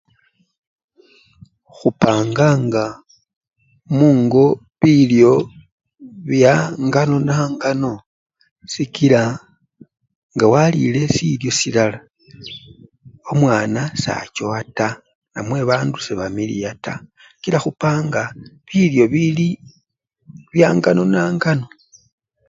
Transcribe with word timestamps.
Khupanganga 1.75 2.85
mungo 3.97 4.45
bilyo 4.79 5.33
byangano-nangano 6.29 7.93
sikila 8.71 9.21
nga 10.33 10.45
walile 10.53 11.01
silyo 11.15 11.51
silala, 11.59 11.99
omwana 13.31 13.81
sachowa 14.03 14.57
taa 14.77 14.99
namew 15.33 15.63
bandu 15.69 15.97
sebamiliya 16.05 16.71
taa 16.85 17.03
kila 17.41 17.57
khupanga 17.63 18.23
bilyo 18.69 19.03
bili 19.13 19.49
byangano-nangano. 20.51 21.65